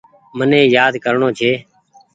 [0.37, 1.51] مني يآد ڪرڻو ڇي۔